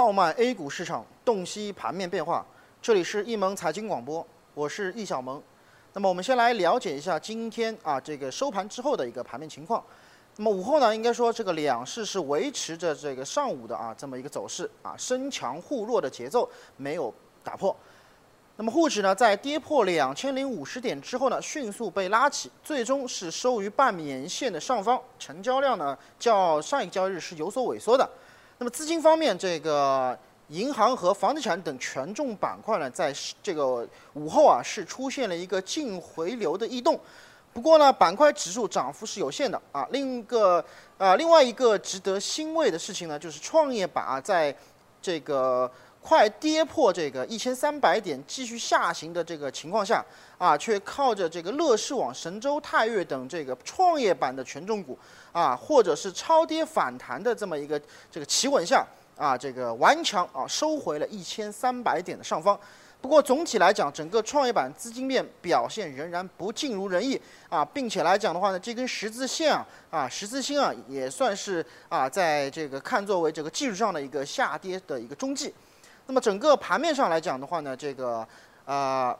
[0.00, 2.42] 号脉 A 股市场，洞悉盘面变化。
[2.80, 5.42] 这里是易盟财经广播，我是易小萌。
[5.92, 9.84] 那么我们先来了解一下今天啊这个收盘之后的一个盘面情况。
[10.36, 16.48] 那么午后呢，应该说这个两市是维持着这个上午的啊这么一个走势啊，深强互弱的节奏
[16.78, 17.12] 没有
[17.44, 17.76] 打破。
[18.56, 28.10] 那么沪指呢，在跌破两千零五十点之后呢，迅速被拉起，最终是收于半年线的上方，成交量呢较上一个交易日是有所萎缩的。
[28.60, 30.16] 那么资金方面，这个
[30.48, 33.10] 银行和房地产等权重板块呢，在
[33.42, 37.00] 这个午后啊，是出现了一个净回流的异动。
[37.54, 39.88] 不过呢，板块指数涨幅是有限的啊。
[39.92, 40.62] 另一个
[40.98, 44.54] 啊，另外一个值得欣慰的事情呢，就是创业板啊，在
[45.00, 50.04] 这个快跌破这个一千三百点继续下行的这个情况下
[50.38, 54.98] 啊，却靠着这个乐视网、神州泰岳等这个创业板的权重股。
[55.32, 58.84] 啊，或者是超跌反弹的这么一个这个企稳下
[59.16, 62.58] 啊，这个顽强啊收回了一千三百点的上方。
[63.00, 67.16] 不过总体来讲，整个创业板资金面表现仍然不尽如人意
[67.48, 75.54] 啊，并且来讲的话呢，这根十字线啊啊十字星啊也算是啊在这个看作为这个技术上的一个下跌的一个中继。
[76.10, 78.26] 那么整个盘面上来讲的话呢，这个
[78.64, 79.16] 啊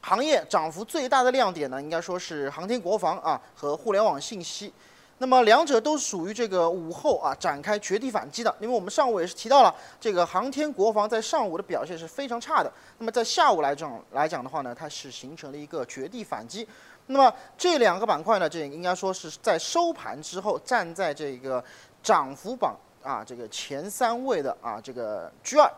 [0.00, 4.72] 行业涨幅最大的亮点呢，应该说是航天国防啊和互联网信息。
[5.18, 16.66] 那么两者都属于这个午后啊展开绝地反击的，因为我们上午也是提到了这个航天国防在上午的表现是非常差的，那么在下午来讲来讲的话呢，它是形成了一个绝地反击。
[17.06, 21.64] 那么这两个板块呢，这应该说是在收盘之后站在这个
[22.02, 25.70] 涨幅榜啊这个前三位的啊这个居二。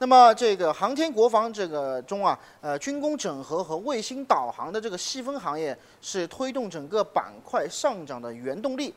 [0.00, 8.94] 那么这个航天国防这个中啊，呃，军工整合和卫星导航的这个细分行业是推动整个板块上涨的原动力，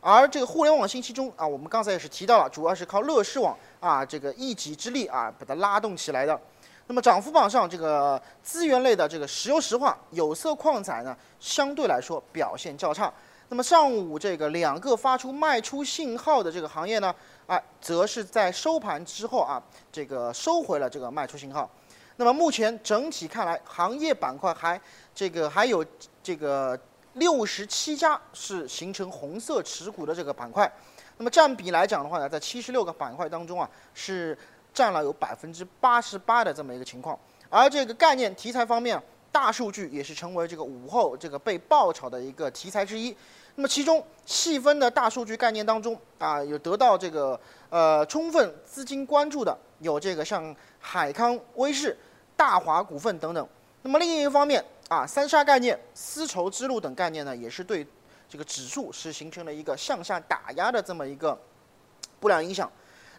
[0.00, 6.40] 而这个互联网信息中啊，我们刚才也是提到了，主要是靠乐视网啊这个一己之力啊把它拉动起来的。
[6.86, 13.12] 那么涨幅榜上这个资源类的这个石油石化、有色矿产呢，相对来说表现较差。
[13.50, 17.14] 那么上午这个两个发出卖出信号的这个行业呢，
[17.46, 21.68] 啊，则是在收盘之后啊，这个收回了这个卖出信号。
[22.16, 24.78] 那么目前整体看来，行业板块还
[25.14, 25.84] 这个还有
[26.22, 26.78] 这个
[27.14, 30.70] 六十七家是形成红色持股的这个板块。
[31.16, 34.36] 那么占比来讲的话呢，在七十六个板块当中啊，是
[34.74, 37.18] 占了有百分之八十八的这么一个情况。
[37.48, 43.14] 而这个概念题材方面，大数据也是成为这个午后这个被爆炒的一个题材之一。
[43.54, 47.38] 那么其中细分的大数据概念当中啊，有得到这个
[47.70, 51.96] 呃充分资金关注的，有这个像海康威视、
[52.36, 53.48] 大华股份等等。
[53.82, 57.86] 那么另一方面啊，三杀概念、丝绸之路等概念呢，也是对
[58.28, 61.36] 这个指数是形成了一个向下打压的这么一个
[62.20, 62.70] 不良影响。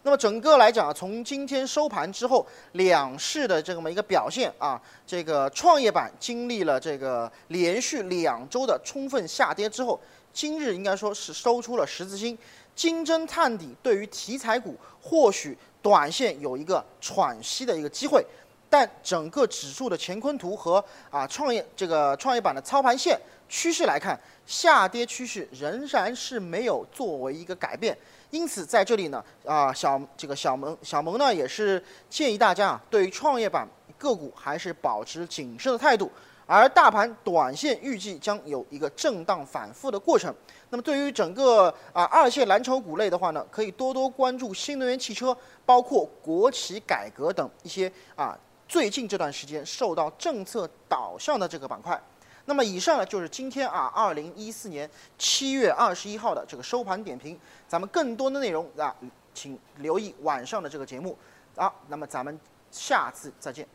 [0.02, 10.00] 那么整个来讲，从今天收盘之后，两市的这么一个表现啊，这个创业板经历了这个连续两周的充分下跌之后。
[10.32, 12.38] 今日应该说是收出了十字星，
[12.76, 18.24] 金针探底，对于题材股或许短线有一个喘息的一个机会，
[18.70, 27.94] 但整个指数的乾坤图和啊创业这个创业板的操盘线趋势来看，下跌趋势仍然是没有作为一个改变，
[28.30, 36.10] 因此在这里呢啊小这个小萌小萌呢也是建议大家啊对于创业板个股还是保持谨慎的态度。
[36.46, 40.34] 而大盘短线预计将有一个震荡反复的过程。
[40.70, 48.36] 那么对于整个啊二线蓝筹股类的话呢，可以多多关注新能源汽车，包括国企改革等一些啊
[48.70, 52.00] 最近这段时间受到政策导向的这个板块。
[52.44, 54.88] 那么以上呢就是今天啊二零一四年
[55.18, 57.36] 七月二十一号的这个收盘点评。
[57.66, 58.94] 咱们更多的内容啊，
[59.34, 61.18] 请留意晚上的这个节目。
[61.56, 62.38] 啊，那么咱们
[62.70, 63.66] 下次再见。